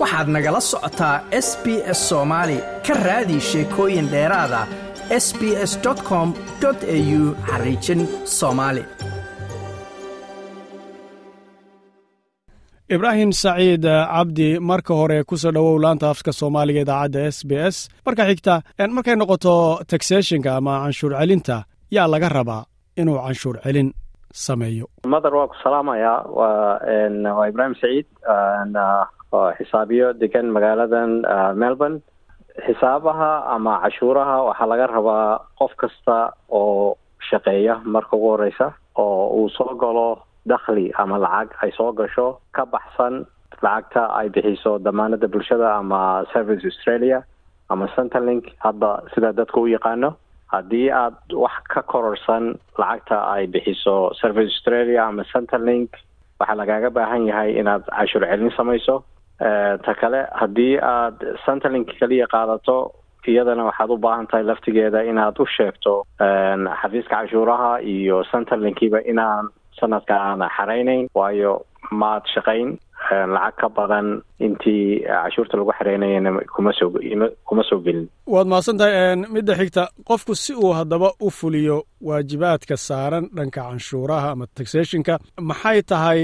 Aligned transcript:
waxaad 0.00 0.28
nagala 0.36 0.60
socotaa 0.70 1.16
s 1.46 1.48
b 1.64 1.66
s 1.98 2.00
soomaali 2.10 2.58
ka 2.86 2.94
raadi 3.06 3.38
sheekooyin 3.50 4.06
dheeraada 4.14 4.60
s 5.24 5.26
b 5.38 5.42
s 5.70 5.72
com 6.08 6.28
au 6.64 7.20
xariijin 7.48 8.00
soomaali 8.38 8.82
ibraahim 12.96 13.30
saciid 13.42 13.84
cabdi 14.14 14.48
marka 14.70 14.92
hore 15.00 15.18
ku 15.28 15.34
soo 15.42 15.52
dhowow 15.56 15.76
laanta 15.84 16.06
afka 16.14 16.32
soomaaliga 16.40 16.80
idaacadda 16.84 17.20
s 17.36 17.38
b 17.48 17.50
s. 17.74 17.76
Marka 18.06 18.22
xigta 18.30 18.54
markay 18.96 19.16
noqoto 19.20 19.54
taxationka 19.90 20.50
ama 20.58 20.72
canshuur 20.84 21.12
celinta 21.20 21.56
yaa 21.96 22.06
laga 22.14 22.28
rabaa 22.38 22.62
inuu 23.00 23.18
canshuur 23.26 23.56
celin 23.64 23.88
sameeyo? 24.44 24.86
Mother 25.12 25.32
waa 25.38 25.46
ku 25.50 25.56
salaamayaa 25.64 26.18
waa 26.38 27.46
ibraahim 27.50 27.74
saciid 27.82 28.06
xisaabiyo 29.58 30.12
degan 30.22 30.46
magaaladan 30.56 31.22
melbourne 31.62 31.98
xisaabaha 32.66 33.30
ama 33.54 33.80
cashuuraha 33.84 34.36
waxaa 34.48 34.66
laga 34.72 34.86
rabaa 34.86 35.38
qof 35.58 35.72
kasta 35.82 36.32
oo 36.60 36.96
shaqeeya 37.30 37.74
marka 37.84 38.16
ugu 38.16 38.28
horeysa 38.34 38.66
oo 38.98 39.28
uu 39.38 39.48
soo 39.56 39.74
galo 39.82 40.08
dakhli 40.46 40.90
ama 40.98 41.18
lacag 41.24 41.50
ay 41.62 41.70
soo 41.78 41.92
gasho 41.92 42.26
ka 42.52 42.64
baxsan 42.66 43.24
lacagta 43.62 44.02
ay 44.18 44.28
bixiso 44.34 44.78
damaanada 44.78 45.28
bulshada 45.28 45.68
ama 45.80 46.24
service 46.32 46.64
australia 46.70 47.22
ama 47.68 47.86
centerlink 47.96 48.44
hadda 48.64 48.90
sida 49.14 49.32
dadka 49.32 49.60
u 49.60 49.66
yaqaano 49.68 50.10
haddii 50.52 50.90
aad 50.90 51.16
wax 51.42 51.54
ka 51.72 51.82
kororsan 51.82 52.58
lacagta 52.80 53.16
ay 53.34 53.46
bixiso 53.46 54.10
service 54.20 54.50
australia 54.54 55.06
ama 55.06 55.22
centerlink 55.32 55.90
waxaa 56.40 56.56
lagaaga 56.60 56.90
baahan 56.90 57.26
yahay 57.30 57.50
inaad 57.60 57.84
cashuur 57.98 58.24
celin 58.30 58.50
samayso 58.58 59.04
ta 59.84 59.92
kale 60.00 60.20
haddii 60.40 60.74
aad 60.94 61.16
centerlink 61.46 61.88
kaliya 62.00 62.26
qaadato 62.34 62.76
iyadana 63.30 63.64
waxaad 63.68 63.90
u 63.90 63.96
baahan 64.04 64.26
tahay 64.30 64.44
laftigeeda 64.50 65.02
inaad 65.10 65.36
u 65.42 65.46
sheegto 65.56 65.92
xafiiska 66.82 67.14
cashuuraha 67.16 67.80
iyo 67.94 68.24
centerlinkiiba 68.32 68.98
inaan 69.12 69.48
sanadka 69.80 70.14
aana 70.28 70.46
xareynayn 70.56 71.08
waayo 71.14 71.52
maad 71.90 72.22
shaqayn. 72.34 72.78
Lacag 73.34 73.56
ka 73.60 73.68
badan 73.76 74.08
intii 74.46 75.00
cashuurta 75.08 75.56
lagu 75.56 75.72
xareynayana 75.78 76.30
kuma 76.54 76.72
soo 76.78 76.90
kuma 77.48 77.62
soo 77.68 77.78
gelin. 77.86 78.06
Waad 78.34 78.46
mahadsan 78.46 78.78
tahay 78.78 79.16
midda 79.36 79.54
xigta 79.60 79.82
qofku 80.08 80.34
si 80.34 80.52
uu 80.54 80.72
haddaba 80.78 81.08
u 81.20 81.30
fuliyo 81.30 81.76
waajibaadka 82.08 82.76
saaran 82.76 83.24
dhanka 83.36 83.60
canshuuraha 83.68 84.30
ama 84.34 84.46
taxationka 84.54 85.18
maxay 85.40 85.82
tahay 85.82 86.20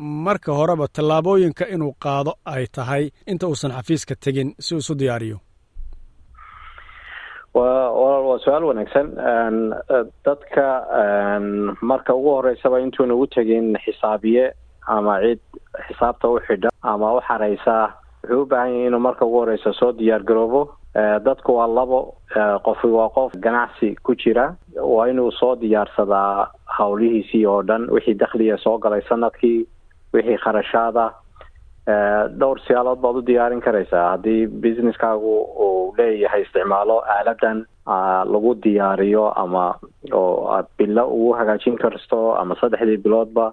marka 0.00 0.52
horeba 0.52 0.86
tallaabooyinka 0.96 1.64
inuu 1.74 1.92
qaado 2.04 2.32
ay 2.44 2.66
tahay. 2.76 3.10
Inta 3.26 3.46
uusan 3.48 3.72
xafiiska 3.76 4.14
tegin 4.24 4.54
si 4.58 4.76
isu 4.76 4.94
diyaariyo. 4.98 5.38
Wa 7.54 7.90
waa 7.90 8.38
su'aal 8.44 8.64
wanaagsan. 8.64 9.06
Dadka 10.24 10.66
marka 11.82 12.14
ugu 12.14 12.30
horeysaba 12.36 12.80
intuuna 12.80 13.14
u 13.14 13.26
tegin 13.26 13.76
xisaabiye 13.84 14.52
ama 14.86 15.20
cid 15.22 15.40
xisaabta 15.86 16.28
u 16.28 16.38
xidha 16.46 16.68
ama 16.82 17.12
u 17.14 17.20
xareysa 17.28 17.74
wuxuu 18.22 18.42
u 18.42 18.46
baahan 18.46 18.70
yahay 18.72 18.86
inuu 18.86 19.00
marka 19.00 19.24
ugu 19.26 19.38
horeysa 19.42 19.72
soo 19.72 19.92
diyaar 19.92 20.22
garoobo. 20.22 20.62
Dadku 21.24 21.54
waa 21.56 21.66
labo 21.66 22.14
qofi 22.64 22.86
waa 22.86 23.08
qof 23.08 23.32
ganacsi 23.44 23.94
ku 24.02 24.14
jira. 24.14 24.54
Waa 24.82 25.06
inuu 25.08 25.30
soo 25.32 25.56
diyaarsadaa 25.56 26.48
hawlihiisii 26.66 27.46
oo 27.46 27.62
dhan 27.62 27.90
wixii 27.90 28.14
dakhliga 28.14 28.56
soo 28.58 28.78
galay 28.78 29.02
sannadkii 29.08 29.66
wixii 30.12 30.38
kharashaada 30.44 31.06
dhowr 32.40 32.58
siyaalood 32.66 33.00
baad 33.02 33.16
u 33.16 33.22
diyaarin 33.26 33.60
karaysaa. 33.60 34.10
Haddii 34.10 34.46
businesskaagu 34.46 35.32
uu 35.66 35.94
leeyahay 35.98 36.42
isticmaalo 36.42 36.98
aaladan 37.14 37.64
lagu 38.32 38.54
diyaariyo 38.64 39.24
ama 39.42 39.64
oo 40.12 40.48
aad 40.56 40.66
bilo 40.78 41.04
ugu 41.08 41.32
hagaajin 41.38 41.76
karto 41.78 42.36
ama 42.36 42.54
saddexdii 42.60 42.96
biloodba 43.04 43.52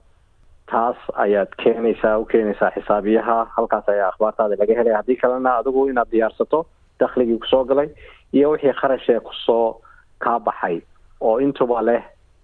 taas 0.71 0.97
ayaad 1.15 1.51
keenaysaa 1.63 2.17
u 2.19 2.25
keenaysaa 2.25 2.71
xisaabiyaha. 2.75 3.37
Halkaas 3.55 3.89
ayaa 3.89 4.09
akhbaartaada 4.11 4.55
laga 4.59 4.73
helay. 4.79 4.93
Haddii 4.93 5.15
kalena 5.21 5.57
adigu 5.57 5.87
inaad 5.89 6.11
diyaarsato 6.11 6.65
dakhligii 6.99 7.39
ku 7.39 7.47
soo 7.47 7.63
galay 7.65 7.89
iyo 8.33 8.49
wixii 8.51 8.73
kharashee 8.81 9.19
ku 9.19 9.33
soo 9.45 9.81
kaa 10.19 10.39
baxay 10.39 10.81
oo 11.21 11.39
intuba 11.39 11.81
leh 11.81 12.03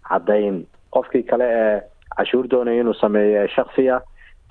caddayn. 0.09 0.66
Qofkii 0.94 1.23
kale 1.23 1.46
ee 1.50 1.81
cashuur 2.18 2.47
doonaya 2.47 2.81
inuu 2.81 2.94
sameeyo 2.94 3.47
shaksiya 3.47 4.01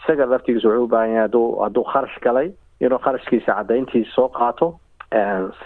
isaga 0.02 0.26
laftigiisa 0.26 0.68
wuxuu 0.68 0.84
u 0.84 0.88
baahan 0.88 1.10
yahay 1.10 1.22
haduu 1.26 1.46
hadduu 1.62 1.84
kharash 1.92 2.18
galay 2.24 2.48
inuu 2.80 2.98
kharashkiisa 2.98 3.54
caddayntiisa 3.58 4.14
soo 4.14 4.28
qaato 4.28 4.68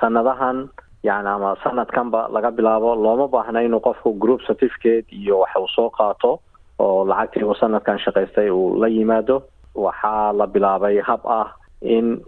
sanadahan 0.01 0.69
yani 1.03 1.29
ama 1.29 1.57
sanadkanba 1.65 2.29
laga 2.33 2.51
bilaabo 2.51 2.95
looma 2.95 3.29
baahna 3.29 3.63
inuu 3.63 3.81
qofku 3.81 4.13
group 4.19 4.41
certificate 4.47 5.07
iyo 5.13 5.39
wax 5.41 5.57
uu 5.57 5.69
soo 5.69 5.91
qaato 5.91 6.41
oo 6.79 7.05
lacagtii 7.05 7.45
uu 7.45 7.55
sanadkan 7.55 7.99
shaqaystay 7.99 8.51
uu 8.51 8.81
la 8.81 8.89
yimaado. 8.89 9.43
Waxaa 9.75 10.33
la 10.33 10.47
bilaabay 10.47 11.01
hab 11.01 11.21
ah 11.29 11.53
in 11.83 12.21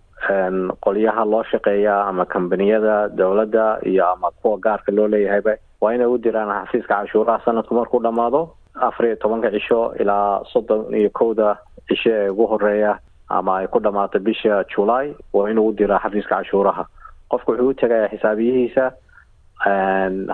qolyaha 0.84 1.24
loo 1.24 1.42
shaqeeya 1.50 1.94
ama 2.08 2.24
kambaniyada 2.24 3.08
dowladda 3.08 3.78
iyo 3.86 4.06
ama 4.12 4.30
kuwa 4.30 4.58
gaarka 4.58 4.92
loo 4.92 5.08
leeyahayba. 5.08 5.56
Waa 5.80 5.94
inay 5.94 6.06
u 6.06 6.18
diraan 6.18 6.66
xafiiska 6.66 6.94
cashuuraha 6.94 7.44
sanadku 7.44 7.74
markuu 7.74 8.00
dhamaado 8.02 8.48
afar 8.80 9.06
iyo 9.06 9.16
tobanka 9.16 9.50
cisho 9.50 9.94
ilaa 10.00 10.44
soddon 10.52 10.94
iyo 10.94 11.10
kowda 11.10 11.56
cisho 11.88 12.10
ee 12.10 12.28
ugu 12.28 12.46
horreeya 12.46 12.98
ama 13.28 13.58
ay 13.58 13.66
ku 13.66 13.78
dhamaato 13.80 14.18
bisha 14.18 14.64
july 14.74 15.14
waa 15.32 15.50
inuu 15.50 15.68
u 15.68 15.72
diraa 15.72 15.98
xafiiska 16.04 16.36
cashuuraha. 16.36 16.84
Qofku 17.30 17.50
wuxuu 17.52 17.68
u 17.68 17.74
tegaya 17.74 18.08
xisaabiyihiisa 18.08 18.84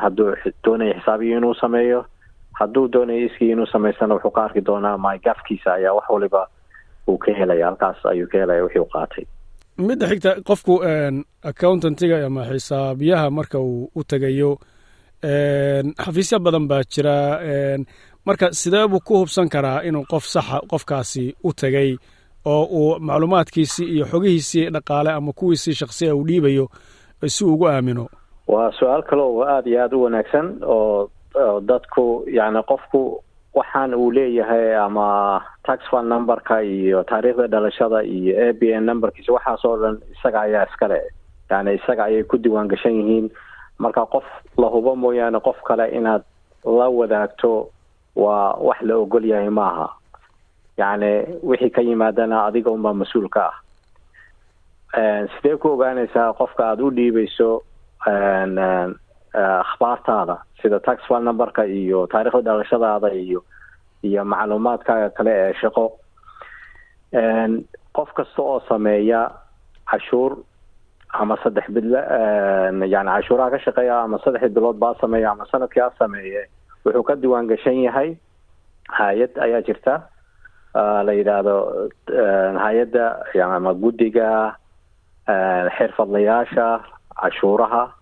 hadduu 0.03 0.35
doonaya 0.65 0.95
xisaabiyi 1.01 1.37
inuu 1.37 1.55
sameeyo. 1.55 2.05
Hadduu 2.53 2.89
doonayo 2.93 3.27
iskii 3.27 3.51
inuu 3.51 3.67
samaystana 3.67 4.15
wuxuu 4.15 4.31
ka 4.31 4.45
arki 4.45 4.61
doonaa 4.61 4.99
mygafkiisa 4.99 5.75
ayaa 5.75 5.93
wax 5.93 6.05
waliba 6.11 6.47
uu 7.09 7.19
ka 7.19 7.33
helaya 7.35 7.67
halkaas 7.67 8.07
ayuu 8.07 8.29
ka 8.29 8.39
helaya 8.39 8.63
wixii 8.65 8.79
u 8.81 8.87
qaatay. 8.95 9.25
Midda 9.79 10.07
xigta 10.07 10.31
qofku 10.49 10.75
accountantiga 11.43 12.27
ama 12.27 12.45
xisaabiyaha 12.45 13.31
marka 13.31 13.59
uu 13.59 13.91
u 13.95 14.05
tegayo 14.05 14.59
xafiisyo 16.05 16.39
badan 16.39 16.69
baa 16.69 16.83
jira 16.93 17.17
marka 18.27 18.53
sidee 18.53 18.87
buu 18.89 19.01
ku 19.01 19.15
hubsan 19.21 19.49
karaa 19.49 19.81
inuu 19.89 20.05
qof 20.11 20.25
saxa 20.25 20.61
qofkaasi 20.71 21.35
u 21.45 21.53
tegay 21.53 21.97
oo 22.45 22.65
uu 22.79 22.99
macluumaadkiisii 23.01 23.89
iyo 23.95 24.05
xogihiisii 24.07 24.71
dhaqaale 24.71 25.11
ama 25.13 25.33
kuwiisii 25.33 25.75
shaksiya 25.75 26.15
uu 26.17 26.25
dhiibayo 26.27 26.69
si 27.27 27.45
ugu 27.45 27.69
aamino? 27.69 28.07
Waa 28.49 28.73
su'aal 28.79 29.03
kale 29.03 29.23
oo 29.23 29.43
aada 29.45 29.71
iyo 29.71 29.83
aada 29.83 29.97
u 29.97 30.03
wanaagsan 30.03 30.47
oo 30.63 31.11
dadku 31.67 32.25
yani 32.27 32.63
qofku 32.63 33.25
waxaan 33.55 33.95
uu 33.95 34.11
leeyahay 34.13 34.77
ama 34.77 35.41
tax 35.67 35.81
fund 35.91 36.09
numberka 36.09 36.61
iyo 36.63 37.03
taariikhda 37.05 37.47
dhalashada 37.49 38.03
iyo 38.03 38.33
a 38.49 38.53
b 38.53 38.63
n 38.81 38.85
numberkiisa 38.87 39.33
waxaas 39.33 39.65
oo 39.65 39.77
dhan 39.77 39.97
isaga 40.13 40.41
ayaa 40.41 40.67
iskale 40.71 41.01
yani 41.51 41.75
isaga 41.75 42.05
ayay 42.05 42.23
ku 42.25 42.37
diiwaan 42.39 42.69
gashan 42.69 42.93
yihiin. 42.93 43.31
Marka 43.79 44.07
qof 44.07 44.25
la 44.59 44.67
hubo 44.69 44.97
mooyaane 44.97 45.41
qof 45.41 45.57
kale 45.67 45.89
inaad 45.97 46.23
la 46.65 46.89
wadaagto 46.89 47.71
waa 48.17 48.55
wax 48.67 48.81
la 48.83 48.95
ogol 48.97 49.25
yahay 49.25 49.49
maaha. 49.51 49.89
Yacni 50.79 51.11
wixii 51.43 51.71
ka 51.71 51.81
yimaadana 51.83 52.45
adiga 52.47 52.71
unbaa 52.71 52.93
mas'uul 52.95 53.29
ka 53.29 53.51
ah 53.51 53.57
sidee 55.35 55.57
ku 55.57 55.69
ogaanaysaa 55.75 56.33
qofka 56.39 56.63
aada 56.69 56.83
u 56.85 56.91
dhiibayso 56.91 57.63
akhbaartaada 59.35 60.37
sida 60.63 60.79
tax 60.81 60.99
fund 61.09 61.25
numberka 61.25 61.65
iyo 61.67 62.07
taariikhda 62.07 62.43
dhalashadaada 62.43 63.11
iyo 63.15 63.41
iyo 64.03 64.25
macluumaadkaaga 64.25 65.11
kale 65.17 65.31
ee 65.35 65.55
shaqo? 65.61 65.87
Qof 67.97 68.11
kasta 68.15 68.43
oo 68.43 68.61
sameeya 68.69 69.31
cashuur 69.91 70.37
ama 71.13 71.37
saddex 71.43 71.67
bidle 71.71 71.99
yani 72.93 73.11
cashuuraha 73.15 73.51
ka 73.51 73.59
shaqeeya 73.59 74.01
ama 74.03 74.19
saddexdii 74.25 74.55
bilood 74.55 74.77
baa 74.79 74.95
sameeya 75.01 75.31
ama 75.31 75.47
sannadkii 75.51 75.81
a 75.83 75.91
sameeye 75.99 76.43
wuxuu 76.85 77.03
ka 77.03 77.15
diiwaan 77.17 77.47
gashan 77.49 77.81
yahay 77.83 78.17
hay'ad 78.89 79.39
ayaa 79.41 79.63
jirta. 79.67 79.95
La 80.75 81.13
yidhaahdo 81.15 81.89
hay'adda 82.65 83.05
ama 83.45 83.75
guddiga 83.75 84.57
xirfadlayaasha 85.77 86.67
cashuuraha 87.21 87.93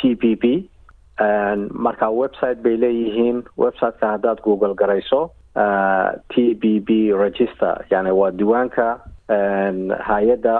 t 0.00 0.14
p 0.16 0.36
p. 0.36 0.68
Marka 1.72 2.10
website 2.10 2.62
bay 2.62 2.76
leeyihiin. 2.76 3.44
Websiteka 3.56 4.06
haddaad 4.16 4.40
google 4.42 4.74
garayso 4.74 5.30
t 6.32 6.54
b 6.54 6.80
b 6.80 7.12
register 7.12 7.84
yani 7.90 8.10
waa 8.10 8.30
diiwaanka 8.30 9.00
hay'adda 10.08 10.54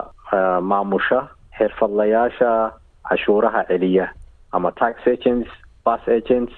maamusha 0.60 1.28
xirfadlayaasha 1.58 2.72
cashuuraha 3.08 3.64
celiya 3.68 4.08
ama 4.52 4.72
tax 4.72 4.96
agents 5.06 5.48
bus 5.84 6.00
agents 6.08 6.52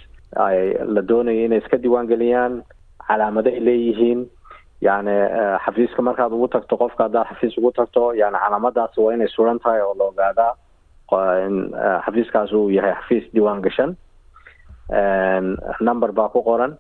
la 0.95 1.03
doonayo 1.09 1.45
inay 1.45 1.59
iska 1.59 1.77
diiwaan 1.83 2.07
geliyaan 2.07 2.63
calaamado 3.09 3.51
ay 3.51 3.61
leeyihiin 3.61 4.27
yani 4.81 5.15
xafiiska 5.65 6.03
markaad 6.03 6.33
ugu 6.33 6.49
tagto 6.49 6.77
qofka 6.77 7.05
haddaad 7.05 7.27
xafiis 7.31 7.59
ugu 7.59 7.73
tagto 7.73 8.13
yani 8.15 8.39
calaamadaasi 8.39 9.01
waa 9.01 9.15
inay 9.15 9.29
suran 9.29 9.59
tahay 9.59 9.81
oo 9.81 9.95
la 9.99 10.05
ogaadaa 10.05 10.53
xafiiskaas 12.05 12.53
uu 12.53 12.71
yahay 12.71 12.93
xafiis 13.01 13.25
diiwaan 13.35 13.63
gashan 13.63 13.97
number 15.81 16.13
baa 16.13 16.29
ku 16.29 16.43
qoran 16.43 16.77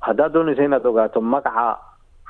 haddaad 0.00 0.32
doonaysa 0.32 0.62
inaad 0.64 0.86
ogaato 0.86 1.20
magaca 1.20 1.78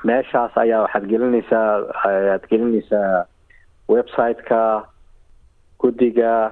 meeshaas 0.03 0.57
ayaa 0.57 0.81
waxaad 0.85 1.05
gelinaysaa 1.11 1.67
ayaad 2.05 2.43
gelinaysaa 2.49 3.25
website-ka 3.89 4.61
guddiga 5.81 6.51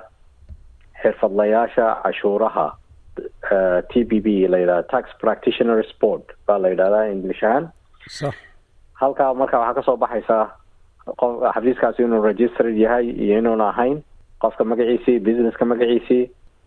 xirfadlayaasha 1.01 1.85
cashuuraha 2.03 2.67
t 3.91 4.03
b 4.09 4.11
b 4.25 4.27
la 4.51 4.57
yidhahda 4.61 4.83
tax 4.93 5.05
practitioner 5.23 5.83
sport 5.93 6.23
baa 6.47 6.57
la 6.63 6.67
yidhahdaa 6.73 7.05
english 7.15 7.43
ahaan 7.43 7.65
halkaa 9.01 9.33
marka 9.41 9.57
waxaa 9.59 9.73
ka 9.77 9.83
soo 9.87 9.97
baxaysaa 10.03 10.43
qof 11.21 11.33
xafiiskaasi 11.55 12.03
inuu 12.03 12.21
registered 12.31 12.77
yahay 12.85 13.05
iyo 13.23 13.37
inuuna 13.41 13.65
ahayn 13.73 13.97
qofka 14.43 14.63
magaciisii 14.71 15.19
businesska 15.27 15.65
magaciisii 15.71 16.23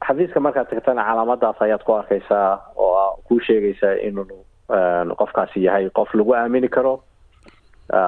xafiiska 0.07 0.39
markaad 0.47 0.67
tagtana 0.71 1.03
calaamadaas 1.09 1.59
ayaad 1.67 1.83
ku 1.87 1.93
arkaysaa 2.01 2.49
oo 2.77 3.21
kuu 3.27 3.41
sheegaysaa 3.47 3.95
inuu 4.09 4.45
qofkaasi 5.21 5.65
yahay 5.67 5.85
qof 5.99 6.11
lagu 6.19 6.33
aamini 6.35 6.69
karo 6.69 6.95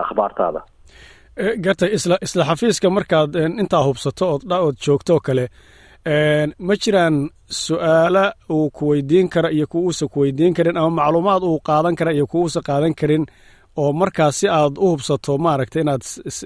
akhbaartaada. 0.05 0.61
Gartay 1.65 1.91
isla 1.97 2.17
isla 2.27 2.45
xafiiska 2.51 2.91
markaad 2.91 3.35
intaa 3.63 3.83
hubsato 3.89 4.25
ood 4.35 4.43
ood 4.67 4.77
joogto 4.87 5.13
oo 5.15 5.21
kale 5.27 5.45
ma 6.67 6.75
jiraan 6.83 7.17
su'aala 7.49 8.25
uu 8.51 8.71
ku 8.71 8.89
weydiin 8.91 9.29
kara 9.29 9.51
iyo 9.51 9.67
kuwa 9.67 9.83
uusa 9.85 10.07
ku 10.09 10.21
weydiin 10.21 10.55
karin 10.55 10.77
ama 10.77 10.91
macluumaad 10.91 11.43
uu 11.43 11.59
qaadan 11.69 11.97
kara 11.97 12.13
iyo 12.13 12.27
kuwa 12.27 12.43
uusa 12.45 12.61
qaadan 12.69 12.95
karin 13.01 13.25
oo 13.77 13.93
markaas 13.93 14.37
si 14.41 14.49
aad 14.49 14.75
u 14.79 14.87
hubsato 14.93 15.39
maaragtay 15.39 15.83
inaad 15.83 16.03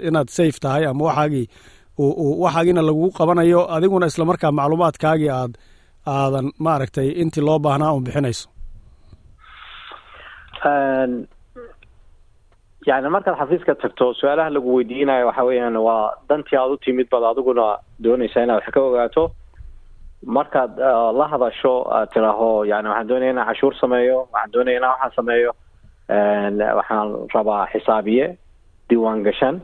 inaad 0.08 0.28
safe 0.28 0.58
tahay 0.62 0.84
ama 0.86 1.04
waxaagii 1.08 1.46
waxaagiina 2.44 2.82
lagu 2.82 3.10
qabanayo 3.18 3.60
adiguna 3.76 4.06
isla 4.06 4.24
markaa 4.30 4.52
macluumaadkaagii 4.58 5.30
aad 5.40 5.52
aadan 6.06 6.46
maaragtay 6.58 7.08
intii 7.22 7.44
loo 7.46 7.58
baahnaa 7.58 7.92
un 7.96 8.04
bixinayso. 8.06 8.48
Yani 12.86 13.08
markaad 13.14 13.36
xafiiska 13.40 13.74
tagto 13.82 14.14
su'aalaha 14.14 14.50
lagu 14.54 14.70
weydiinayo 14.76 15.26
waxa 15.26 15.44
weeyaan 15.48 15.76
waa 15.76 16.14
dantii 16.28 16.56
aad 16.58 16.70
u 16.70 16.76
timid 16.84 17.08
baad 17.12 17.24
adiguna 17.30 17.64
doonaysaa 18.04 18.42
inaad 18.44 18.60
wax 18.62 18.70
ka 18.74 18.80
ogaato 18.80 19.24
markaad 20.26 20.78
la 21.18 21.26
hadasho 21.32 21.74
aad 21.92 22.08
tiraaho 22.12 22.64
yani 22.64 22.88
waxaan 22.88 23.08
doonaya 23.08 23.30
inaan 23.30 23.46
cashuur 23.46 23.74
sameeyo 23.80 24.18
waxaan 24.32 24.52
doonaya 24.52 24.76
inaan 24.78 24.92
waxaan 24.92 25.12
sameeyo 25.16 25.52
waxaan 26.78 27.08
rabaa 27.34 27.66
xisaabiye 27.72 28.36
diiwaan 28.90 29.22
gashan 29.22 29.60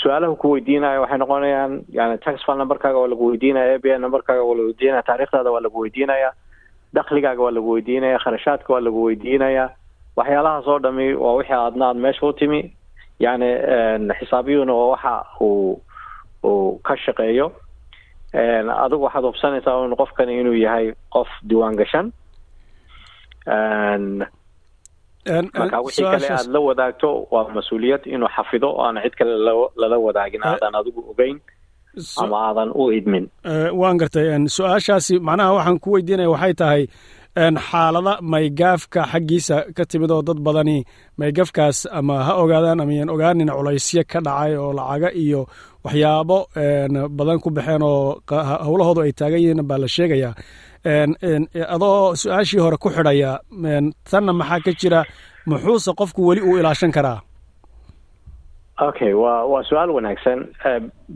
su'aalaha 0.00 0.36
ku 0.40 0.50
weydiinayo 0.52 1.00
waxay 1.04 1.18
noqonayaan 1.18 1.72
yani 1.92 2.18
tax 2.18 2.40
file 2.44 2.58
numberkaaga 2.58 2.98
waa 2.98 3.08
lagu 3.12 3.26
weydiinaya 3.30 3.74
a 3.74 3.78
b 3.78 3.86
n 3.96 4.00
numberkaaga 4.00 4.42
waa 4.42 4.54
lagu 4.56 4.66
weydiinaya 4.68 5.02
taarikhdaada 5.02 5.50
waa 5.52 5.60
lagu 5.60 5.78
weydiinaya 5.80 6.32
dakligaaga 6.92 7.42
waa 7.42 7.50
lagu 7.50 7.70
weydiinaya 7.70 8.18
kharashaadka 8.18 8.72
waa 8.72 8.80
lagu 8.80 9.02
weydiinaya 9.04 9.70
waxyaalahaas 10.16 10.66
oo 10.68 10.78
dhami 10.78 11.14
waa 11.14 11.34
wixii 11.40 11.54
aadna 11.56 11.86
aad 11.88 11.96
meesha 11.96 12.26
u 12.26 12.32
timi 12.32 12.72
yani 13.20 13.48
xisaabiyuhuna 14.18 14.72
waa 14.74 14.88
waxa 14.94 15.24
uu 15.40 15.80
uu 16.44 16.78
ka 16.82 16.96
shaqeeyo 16.96 17.52
adigu 18.84 19.02
waxaad 19.06 19.24
hubsanaysaa 19.24 19.76
un 19.84 19.96
qofkani 20.00 20.40
inuu 20.40 20.54
yahay 20.64 20.86
qof 21.14 21.28
diiwaan 21.48 21.76
gashan 21.80 22.06
marka 25.54 25.80
wixii 25.84 26.04
kale 26.04 26.28
aad 26.30 26.48
la 26.54 26.60
wadaagto 26.60 27.26
waa 27.30 27.48
mas'uuliyad 27.54 28.02
inuu 28.14 28.28
xafido 28.36 28.68
o 28.70 28.82
aan 28.84 28.96
cid 29.02 29.14
kale 29.18 29.32
lala 29.80 29.98
wadaagin 30.06 30.42
aadan 30.44 30.74
adigu 30.80 31.00
ogeyn 31.10 31.40
ama 32.22 32.36
aadan 32.48 32.70
u 32.74 32.90
idmin. 32.92 33.28
Waan 33.80 33.96
gartay. 34.00 34.26
Su'aashaasi 34.56 35.18
macnaha 35.20 35.52
waxaan 35.56 35.78
ku 35.80 35.92
weydiinaya 35.94 36.30
waxay 36.34 36.54
tahay 36.54 36.82
xaalada 37.36 38.18
maygaafka 38.32 39.00
xaggiisa 39.12 39.56
ka 39.76 39.84
timid 39.90 40.10
oo 40.10 40.22
dad 40.22 40.38
badani 40.46 40.84
maygaafkaas 41.18 41.78
ama 41.98 42.16
ha 42.26 42.32
ogaadaan 42.42 42.80
ama 42.80 42.92
yan 42.92 43.10
ogaanin 43.14 43.48
culaysyo 43.56 44.02
ka 44.12 44.20
dhacay 44.26 44.52
oo 44.56 44.72
lacaga 44.78 45.08
iyo 45.22 45.46
waxyaabo 45.84 46.38
badan 47.18 47.38
ku 47.40 47.50
baxeen 47.50 47.82
oo 47.82 48.20
howlahoodu 48.66 49.00
ay 49.06 49.12
taagan 49.12 49.40
yihiin 49.42 49.62
baa 49.68 49.78
la 49.82 49.88
sheegayaa 49.88 50.34
adoo 51.74 52.14
su'aashii 52.20 52.60
hore 52.64 52.76
ku 52.76 52.88
xidhaya 52.90 53.38
tanna 54.10 54.32
maxaa 54.32 54.60
ka 54.64 54.72
jira? 54.80 55.00
Muxuuse 55.46 55.90
qofku 55.98 56.20
weli 56.28 56.40
uu 56.42 56.58
ilaashan 56.60 56.92
karaa. 56.92 57.18
Okay 58.88 59.12
wa 59.14 59.32
waa 59.52 59.62
su'aal 59.68 59.90
wanaagsan. 59.96 60.38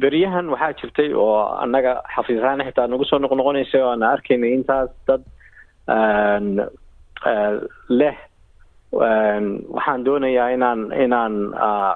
Beryahan 0.00 0.48
waxaa 0.52 0.72
jirtay 0.80 1.10
oo 1.14 1.36
annaga 1.62 1.92
xafiisahaan 2.14 2.64
xitaa 2.66 2.86
nagu 2.90 3.04
soo 3.04 3.18
noqnoqonaysay 3.22 3.80
oo 3.82 3.90
ana 3.94 4.06
arkaynay 4.14 4.52
intaas 4.58 4.90
dad 5.06 5.22
leh 7.88 8.16
waxaan 8.92 10.04
doonayaa 10.04 10.48
inaan 10.56 10.92
inaan 11.04 11.34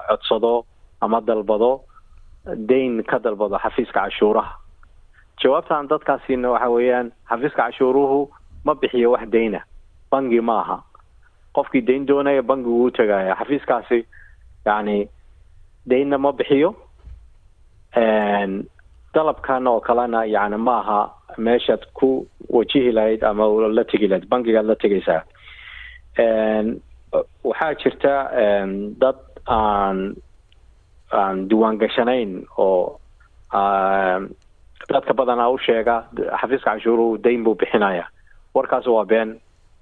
codsado 0.09 0.65
ama 1.01 1.21
dalbado 1.27 1.81
dayn 2.69 3.03
ka 3.03 3.19
dalbado 3.19 3.57
xafiiska 3.59 3.99
cashuuraha. 4.09 4.53
Jawaabtaan 5.41 5.87
dadkaasina 5.89 6.49
waxa 6.51 6.69
weeyaan 6.69 7.11
xafiiska 7.29 7.61
cashuuruhu 7.63 8.29
ma 8.65 8.73
bixiyo 8.75 9.11
wax 9.11 9.25
dayna 9.31 9.59
bangi 10.11 10.41
ma 10.41 10.59
aha. 10.61 10.77
Qofkii 11.55 11.81
dayn 11.87 12.05
doonaya 12.07 12.41
bangigu 12.41 12.83
u 12.85 12.91
tegaya 12.91 13.35
xafiiskaasi 13.35 14.05
yani 14.65 15.09
daynna 15.89 16.17
ma 16.17 16.31
bixiyo. 16.31 16.75
Dalabkan 19.13 19.67
oo 19.67 19.79
kalena 19.79 20.25
yani 20.25 20.57
ma 20.57 20.79
aha 20.79 21.01
meeshaad 21.37 21.83
ku 21.93 22.27
wajihi 22.49 22.91
lahayd 22.91 23.23
ama 23.23 23.45
la 23.77 23.83
tegi 23.83 24.07
lahayd 24.07 24.27
bangigaad 24.29 24.65
la 24.65 24.75
tegaysaa 24.75 25.21
waxaa 27.43 27.73
jirta 27.81 28.13
dad 29.01 29.17
aan 29.47 30.15
aan 31.11 31.47
diiwaan 31.49 31.77
oo 32.57 32.99
dadka 34.91 35.13
badanaa 35.13 35.49
u 35.49 35.57
sheega 35.57 35.95
xafiiska 36.41 36.71
cashuuruhu 36.71 37.17
dayn 37.23 37.43
buu 37.43 37.55
bixinaya 37.55 38.05
warkaas 38.55 38.87
waa 38.87 39.05
been. 39.05 39.39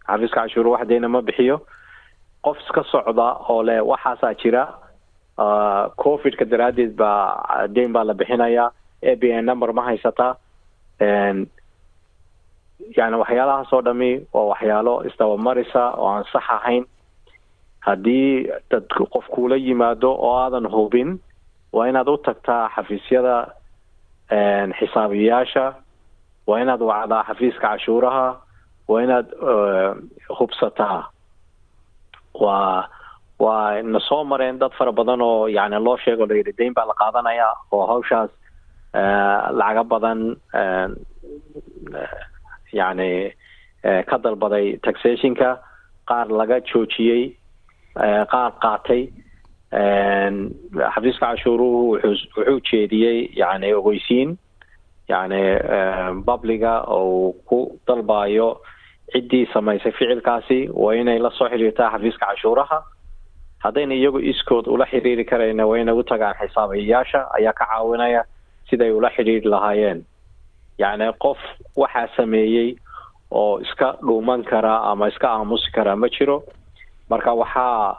Xafiiska 0.08 0.42
cashuuruhu 0.42 0.74
wax 0.74 0.88
dayna 0.88 1.08
ma 1.10 1.22
bixiyo. 1.22 1.62
Qof 2.44 2.58
iska 2.62 2.84
socda 2.92 3.28
oo 3.50 3.64
leh 3.64 3.80
waxaasaa 3.92 4.34
jira 4.42 4.64
covidka 5.98 6.46
daraaddeed 6.46 6.96
baa 6.98 7.68
dayn 7.68 7.94
baa 7.94 8.04
la 8.04 8.14
bixinaya 8.14 8.72
a 9.04 9.16
b 9.16 9.24
n 9.32 9.46
number 9.46 9.74
ma 9.74 9.82
haysataa 9.90 10.36
yani 12.98 13.16
waxyaalahaas 13.22 13.74
oo 13.74 13.82
dhami 13.82 14.12
waa 14.34 14.46
waxyaalo 14.52 14.94
isdabamarisa 15.08 15.84
oo 15.98 16.08
aan 16.08 16.24
sax 16.34 16.44
ahayn. 16.50 16.86
Haddii 17.80 18.48
dad 18.72 18.88
qof 19.14 19.26
kuula 19.34 19.56
yimaado 19.56 20.12
oo 20.12 20.36
aadan 20.44 20.68
hubin 20.72 21.20
waa 21.74 21.88
inaad 21.88 22.08
u 22.10 22.18
tagtaa 22.18 22.70
xafiisyada 22.76 23.36
xisaabiyaasha 24.80 25.66
waa 26.48 26.60
inaad 26.62 26.82
wacdaa 26.82 27.24
xafiiska 27.28 27.68
cashuuraha 27.68 28.28
waa 28.88 29.02
inaad 29.04 29.28
hubsataa. 30.40 31.04
Waa 32.34 32.88
waa 33.40 33.82
na 33.82 34.00
soo 34.00 34.24
mareen 34.24 34.60
dad 34.60 34.72
fara 34.78 34.92
badan 34.92 35.22
oo 35.22 35.48
yani 35.48 35.80
loo 35.84 35.98
sheego 35.98 36.26
la 36.26 36.36
yidhi 36.36 36.54
dayn 36.58 36.74
baa 36.74 36.86
la 36.86 36.94
qaadanaya 36.94 37.48
oo 37.72 37.86
hawshaas 37.88 38.30
lacaga 38.94 39.84
badan 39.84 40.36
yani 42.74 43.34
ka 43.84 44.18
dalbaday 44.24 44.78
taxationka. 44.84 45.60
Qaar 46.10 46.28
laga 46.30 46.60
joojiyey 46.66 47.36
qaar 48.32 48.52
qaatay. 48.64 49.10
Xafiiska 50.94 51.26
cashuuruhu 51.36 52.00
wuxuu 52.04 52.60
jeediyey 52.70 53.30
yani 53.36 53.76
ogeysiin. 53.76 54.38
Yani 55.10 55.42
babliga 56.26 56.82
oo 56.88 57.34
ku 57.46 57.80
dalbayo 57.88 58.62
ciddii 59.14 59.46
samaysay 59.54 59.92
ficilkaasi. 59.92 60.70
Waa 60.74 60.94
inay 60.96 61.20
la 61.20 61.30
soo 61.38 61.50
xiriirtaa 61.50 61.92
xafiiska 61.94 62.26
cashuuraha. 62.26 62.84
Haddayna 63.64 63.94
iyagu 63.96 64.20
iskood 64.20 64.68
ula 64.68 64.86
xiriiri 64.86 65.26
karayna 65.26 65.66
waa 65.68 65.78
inay 65.78 65.94
u 65.94 66.04
tagaan 66.04 66.36
xisaabiyayaasha. 66.42 67.28
Ayaa 67.38 67.54
ka 67.54 67.66
caawinaya 67.66 68.24
siday 68.70 68.92
ula 68.92 69.10
xidhiiri 69.16 69.50
lahaayeen. 69.50 70.06
Yacni 70.80 71.08
qof 71.24 71.38
waxaa 71.76 72.08
sameeyey 72.18 72.76
oo 73.32 73.60
iska 73.60 73.96
dhuuman 74.06 74.44
kara 74.44 74.76
ama 74.92 75.08
iska 75.08 75.28
aamusi 75.30 75.72
kara 75.72 75.96
ma 75.96 76.08
jiro. 76.10 76.44
Marka 77.10 77.34
waxaa 77.34 77.98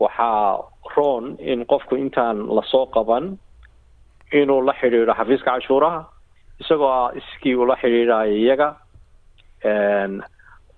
waxaa 0.00 0.58
roon 0.96 1.36
in 1.38 1.64
qofku 1.66 1.94
intaan 1.96 2.46
la 2.56 2.62
soo 2.70 2.86
qaban 2.86 3.38
inuu 4.32 4.60
la 4.66 4.72
xidhiidho 4.80 5.14
xafiiska 5.14 5.50
cashuuraha 5.54 6.04
isagoo 6.60 7.10
iskii 7.20 7.54
ula 7.54 7.76
xidhiidhayo 7.76 8.32
iyaga 8.36 8.68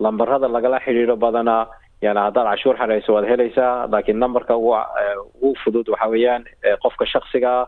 lambarada 0.00 0.48
lagala 0.48 0.78
xidhiidho 0.84 1.16
badanaa 1.16 1.66
yani 2.02 2.18
haddaad 2.20 2.46
cashuur 2.50 2.76
xareyso 2.80 3.14
waad 3.14 3.26
helaysaa 3.30 3.86
laakiin 3.92 4.18
numberka 4.18 4.56
ugu 4.56 5.54
fudud 5.64 5.88
waxa 5.88 6.08
weeyaan 6.12 6.44
qofka 6.82 7.06
shaksigaa 7.06 7.66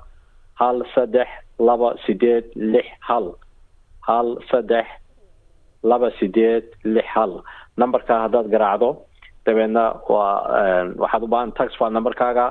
hal 0.60 0.82
saddex 0.94 1.28
laba 1.58 1.94
sideed 2.06 2.44
lix 2.54 2.86
hal. 3.00 3.34
Hal 4.06 4.36
saddex 4.50 4.86
laba 5.82 6.10
sideed 6.18 6.64
lix 6.84 7.06
hal. 7.14 7.42
Numberka 7.78 8.14
haddaad 8.24 8.48
garaacdo 8.54 8.90
dabeedna 9.46 9.84
waa 10.08 10.32
waxaad 11.02 11.22
u 11.22 11.28
baahan 11.28 11.52
tax 11.52 11.76
file 11.78 11.92
numberkaaga 11.96 12.46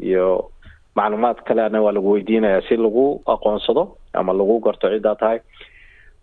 iyo 0.00 0.50
macluumaad 0.96 1.38
kalena 1.46 1.82
waa 1.82 1.92
lagu 1.92 2.10
weydiinaya 2.14 2.60
si 2.68 2.76
lagu 2.76 3.20
aqoonsado 3.26 3.96
ama 4.14 4.32
lagu 4.32 4.60
garto 4.60 4.88
ciddaa 4.92 5.14
tahay. 5.20 5.38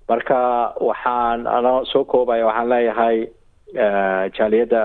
Marka 0.09 0.73
waxaan 0.89 1.47
ana 1.47 1.85
soo 1.91 2.03
koobaya 2.05 2.45
waxaan 2.45 2.69
leeyahay 2.69 3.17
jaaliyadda 4.37 4.81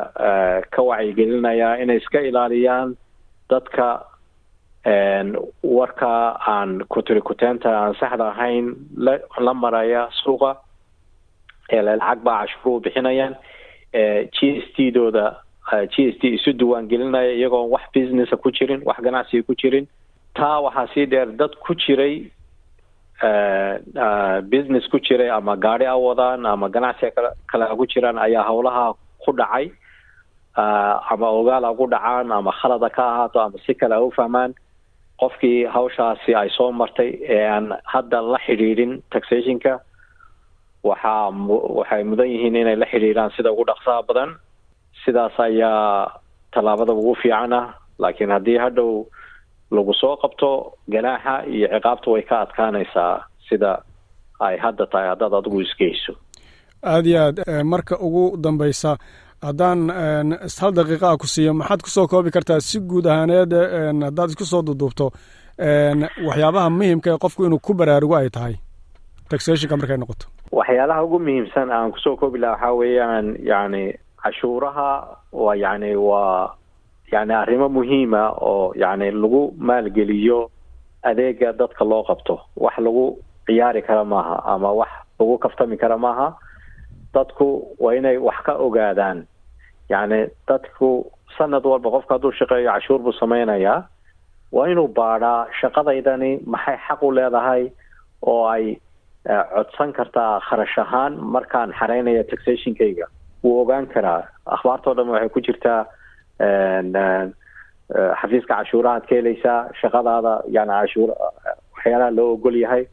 ka 0.75 0.81
wacyigelinaya 0.83 1.79
inay 1.83 1.97
iska 2.01 2.21
ilaaliyaan 2.21 2.97
dadka 3.51 4.05
warka 5.63 6.13
aan 6.53 6.71
kutirikuteenta 6.93 7.69
aan 7.81 7.95
saxda 8.01 8.29
ahayn 8.33 8.75
la 9.47 9.53
maraya 9.55 10.09
suuqa 10.23 10.57
lacag 11.73 12.19
baa 12.25 12.47
u 12.65 12.81
bixinayaan 12.81 13.35
g 14.35 14.39
s 14.65 14.67
t 14.77 14.91
dooda 14.97 15.27
g 15.93 16.09
s 16.15 16.17
t 16.21 16.35
isu 16.37 16.53
diwaan 16.61 16.89
gelinaya 16.89 17.33
iyagoon 17.37 17.69
wax 17.75 17.85
businessa 17.95 18.37
ku 18.37 18.51
jirin 18.51 18.81
wax 18.89 18.99
ganacsiga 19.05 19.43
ku 19.47 19.55
jirin. 19.61 19.87
Taa 20.35 20.61
waxaa 20.65 20.87
sii 20.95 21.07
dheer 21.13 21.29
dad 21.41 21.53
ku 21.65 21.75
jiray 21.75 22.15
business 24.53 24.87
ku 24.93 24.99
jiray 25.07 25.29
ama 25.31 25.57
gaari 25.57 25.85
a 25.87 25.97
wadaan 25.97 26.47
ama 26.47 26.69
ganacsiga 26.71 27.11
kale 27.17 27.31
kale 27.51 27.65
a 27.69 27.77
ku 27.77 27.85
jiraan 27.87 28.19
ayaa 28.19 28.45
howlaha 28.49 28.95
ku 29.25 29.33
dhacay 29.33 29.67
ama 31.13 31.27
ogaal 31.39 31.65
a 31.65 31.75
ku 31.77 31.87
dhacaan 31.93 32.33
ama 32.33 32.53
khalada 32.61 32.89
ka 32.97 33.03
ahaato 33.13 33.41
ama 33.41 33.59
si 33.67 33.75
kale 33.75 33.95
a 33.95 34.01
u 34.01 34.11
fahmaan 34.19 34.55
qofkii 35.21 35.65
hawshaasi 35.75 36.35
ay 36.41 36.49
soo 36.57 36.71
martay 36.73 37.11
ee 37.37 37.45
aan 37.55 37.67
hadda 37.93 38.21
la 38.33 38.39
xidhiidhin 38.47 38.93
taxationka 39.13 39.73
waxaa 40.89 41.31
waxay 41.79 42.03
mudan 42.11 42.29
yihiin 42.33 42.57
inay 42.57 42.77
la 42.77 42.87
xidhiidhaan 42.93 43.31
sida 43.37 43.51
ugu 43.53 43.65
dhaqsaha 43.71 44.03
badan. 44.09 44.31
Sidaas 45.05 45.37
ayaa 45.41 46.21
tallaabada 46.55 46.93
ugu 46.93 47.15
fiican 47.23 47.53
ah 47.53 47.67
laakiin 48.03 48.31
haddii 48.35 48.59
hadhow 48.65 48.91
lagu 49.71 49.93
soo 50.01 50.17
qabto 50.23 50.51
ganaaxa 50.93 51.35
iyo 51.55 51.67
ciqaabta 51.75 52.11
way 52.13 52.23
ka 52.23 52.37
adkaanaysaa 52.45 53.15
sida 53.49 53.73
ay 54.47 54.57
hadda 54.65 54.87
tahay 54.87 55.09
haddaad 55.13 55.35
adigu 55.39 55.61
isgeyso 55.67 56.13
aada 56.83 57.09
iyo 57.11 57.21
aad 57.27 57.39
marka 57.73 57.95
ugu 58.07 58.25
dambeysa 58.45 58.97
haddaan 59.43 59.81
hal 60.61 60.73
daqiiqa 60.79 61.07
a 61.13 61.17
ku 61.17 61.27
siiyo 61.27 61.55
maxaad 61.55 61.81
ku 61.83 61.91
soo 61.91 62.07
koobi 62.07 62.31
kartaa 62.31 62.61
si 62.61 62.81
guud 62.81 63.07
ahaaneed 63.07 63.53
haddaad 64.07 64.31
isku 64.31 64.45
soo 64.45 64.63
duduubto 64.63 65.11
waxyaabaha 66.29 66.71
muhimka 66.71 67.11
ee 67.15 67.19
qofku 67.25 67.45
inuu 67.47 67.59
ku 67.59 67.75
baraarugo 67.75 68.17
ay 68.17 68.31
tahay. 68.31 68.55
Taxationka 69.31 69.77
markay 69.77 69.97
noqoto. 70.01 70.27
Waxyaalaha 70.53 71.05
ugu 71.05 71.19
muhiimsan 71.19 71.71
aan 71.71 71.93
ku 71.93 71.99
soo 72.05 72.17
koobi 72.17 72.39
laha 72.39 72.55
waxaa 72.55 72.75
weeyaan 72.81 73.27
yani 73.51 73.83
cashuuraha 74.23 74.89
waa 75.33 75.55
yani 75.55 75.97
waa 75.97 76.55
yani 77.13 77.33
arrimo 77.35 77.69
muhiima 77.69 78.23
oo 78.41 78.73
yani 78.77 79.11
lagu 79.11 79.55
maalgeliyo 79.59 80.51
adeega 81.03 81.53
dadka 81.53 81.85
loo 81.85 82.03
qabto. 82.09 82.41
Wax 82.57 82.79
lagu 82.79 83.19
ciyaari 83.47 83.83
kara 83.83 84.05
maaha 84.05 84.37
ama 84.55 84.73
wax 84.73 84.89
lagu 85.21 85.39
kaftami 85.39 85.77
kara 85.77 85.99
maaha 85.99 86.35
dadku 87.15 87.47
waa 87.79 87.95
inay 87.95 88.17
wax 88.19 88.39
ka 88.47 88.53
ogaadaan. 88.67 89.27
Yani 89.89 90.29
dadku 90.49 90.89
sanad 91.39 91.65
walba 91.65 91.91
qofka 91.91 92.15
hadduu 92.15 92.33
shaqeeyo 92.41 92.71
cashuur 92.73 92.99
buu 93.05 93.13
sameynayaa 93.13 93.83
waa 94.53 94.67
inuu 94.73 94.89
baadhaa 94.89 95.47
shaqadaydani 95.61 96.31
maxay 96.47 96.77
xaq 96.89 97.03
u 97.03 97.11
leedahay 97.19 97.71
oo 98.23 98.47
ay 98.49 98.77
codsan 99.55 99.93
kartaa 99.93 100.41
kharash 100.49 100.79
ahaan 100.79 101.13
markaan 101.35 101.73
xareynaya 101.79 102.25
taxationkayga? 102.31 103.07
Wuu 103.45 103.61
ogaan 103.63 103.87
karaa. 103.87 104.23
Akhbaartao 104.47 104.95
dhan 104.95 105.09
waxay 105.13 105.29
ku 105.29 105.41
jirtaa 105.41 105.81
xafiiska 108.21 108.55
cashuurahaad 108.55 109.05
ka 109.09 109.15
helaysaa 109.15 109.61
shaqadaada 109.81 110.33
yani 110.57 110.73
cashuur 110.81 111.11
waxyaalaha 111.75 112.11
loo 112.17 112.33
ogol 112.37 112.57
yahay 112.65 112.85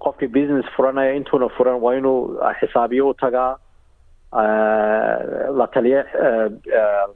qofkii 0.00 0.28
business 0.28 0.66
furanaya 0.76 1.12
intuuna 1.14 1.48
furan 1.48 1.80
waa 1.82 1.94
inuu 1.94 2.38
xisaabiyo 2.60 3.08
u 3.08 3.14
tagaa 3.14 3.56
la 5.58 5.66
taliya 5.74 6.04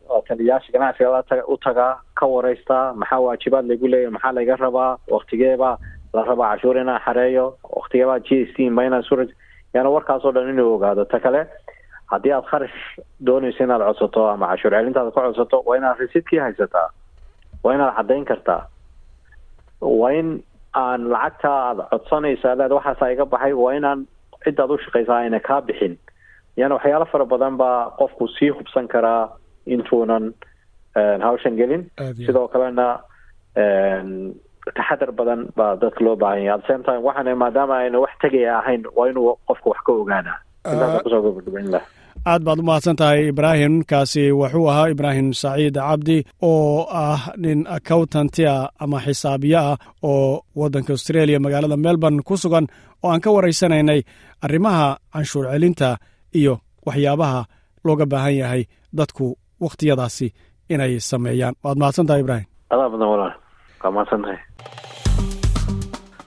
la 0.08 0.20
taliyayaasha 0.28 0.72
ganacsiga 0.72 1.10
lata 1.10 1.42
u 1.48 1.56
tagaa 1.56 2.00
ka 2.14 2.26
wareystaa 2.26 2.92
maxaa 2.94 3.20
waajibaad 3.20 3.66
lagu 3.66 3.86
leeyahy 3.88 4.12
maxaa 4.12 4.32
laga 4.32 4.56
rabaa 4.56 4.98
waktigeeba 5.08 5.78
la 6.14 6.22
rabaa 6.24 6.50
cashuur 6.56 6.76
inaan 6.78 7.00
xareeyo 7.06 7.46
waktigeeba 7.76 8.18
g 8.20 8.42
s 8.48 8.54
t 8.56 8.70
ma 8.70 8.84
inaan 8.84 9.92
warkaasoo 9.92 10.32
dhan 10.32 10.48
inuu 10.48 10.74
ogaado. 10.74 11.04
Ta 11.04 11.20
kale 11.20 11.46
haddii 12.06 12.32
aad 12.32 12.44
kharash 12.50 12.76
doonayso 13.26 13.64
inaad 13.64 13.82
codsato 13.82 14.28
ama 14.28 14.46
cashuur 14.52 14.72
celintaada 14.72 15.10
ka 15.10 15.20
codsato 15.20 15.62
waa 15.66 15.76
inaad 15.76 15.98
resiidkii 15.98 16.38
haysataa 16.38 16.88
waa 17.64 17.74
inaad 17.74 17.96
caddayn 17.96 18.24
kartaa. 18.24 18.62
Waa 19.80 20.12
in 20.12 20.42
aan 20.82 21.08
lacagta 21.14 21.50
aad 21.68 21.78
codsanaysa 21.90 22.54
leed 22.60 22.72
waxaasa 22.78 23.12
iga 23.14 23.24
baxay 23.32 23.52
waa 23.62 23.72
inaan 23.78 24.00
cidaad 24.44 24.70
u 24.74 24.78
shaqaysaa 24.84 25.18
ayna 25.24 25.40
kaa 25.48 25.60
bixin. 25.68 25.94
Yani 26.56 26.74
waxyaalo 26.76 27.06
fara 27.12 27.24
badan 27.32 27.56
baa 27.62 27.90
qofku 27.98 28.28
sii 28.38 28.50
hubsan 28.56 28.88
karaa 28.94 29.24
intuunan 29.66 30.24
hawshan 31.26 31.56
gelin. 31.60 31.82
Sidoo 32.26 32.48
kalena 32.48 32.86
taxadar 34.76 35.10
badan 35.18 35.40
baa 35.56 35.76
dadka 35.82 36.04
loo 36.04 36.16
baahan 36.16 36.42
yahay. 36.44 36.58
At 36.58 36.66
same 36.68 36.82
time 36.86 37.02
waxaana 37.08 37.34
maadaama 37.42 37.74
ayna 37.82 37.98
wax 38.04 38.12
tegaya 38.22 38.58
ahayn 38.60 38.82
waa 38.96 39.08
inuu 39.10 39.36
qofku 39.48 39.68
wax 39.72 39.80
ka 39.86 39.92
ogaadaa 39.92 40.38
intaasa 40.72 41.02
ku 41.04 41.08
soo 41.10 41.22
gabagabayn 41.26 41.68
lah 41.74 41.84
aad 42.30 42.42
baad 42.46 42.58
u 42.62 42.64
mahadsan 42.68 42.96
tahay 43.00 43.20
ibraahim 43.32 43.74
kaasi 43.90 44.22
wuxuu 44.40 44.66
ahaa 44.72 44.88
ibraahim 44.94 45.28
saciid 45.42 45.76
cabdi 45.86 46.16
oo 46.50 46.86
ah 47.04 47.20
nin 47.42 47.60
accountanti 47.76 48.42
ah 48.54 48.62
ama 48.82 48.98
xisaabiye 49.06 49.58
ah 49.70 49.76
oo 50.10 50.42
waddanka 50.60 50.90
australia 50.96 51.38
magaalada 51.44 51.76
melbourne 51.84 52.20
ku 52.28 52.34
sugan 52.42 52.66
oo 53.02 53.08
aan 53.12 53.22
ka 53.24 53.30
waraysanaynay 53.36 54.00
arrimaha 54.44 54.86
canshuur 55.12 55.44
celinta 55.52 55.88
iyo 56.38 56.54
waxyaabaha 56.86 57.40
looga 57.86 58.06
baahan 58.12 58.34
yahay 58.42 58.62
dadku 58.98 59.26
wakhtiyadaasi 59.64 60.26
inay 60.72 60.92
sameeyaan. 61.10 61.54
Waad 61.64 61.78
mahadsan 61.80 62.06
tahay 62.08 62.22
ibraahim 62.24 62.46